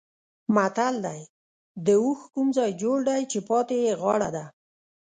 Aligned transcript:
متل 0.55 0.95
دی: 1.05 1.21
د 1.85 1.87
اوښ 2.03 2.19
کوم 2.33 2.47
ځای 2.57 2.71
جوړ 2.81 2.97
دی 3.09 3.21
چې 3.31 3.39
پاتې 3.49 3.75
یې 3.85 3.93
غاړه 4.01 4.29
ده. 4.35 4.45